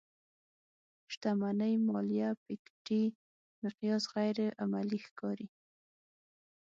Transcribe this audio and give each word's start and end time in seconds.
شتمنۍ 1.11 1.73
ماليه 1.87 2.29
پيکيټي 2.43 3.03
مقیاس 3.63 4.03
غیر 4.13 4.37
عملي 4.63 4.99
ښکاري. 5.05 5.47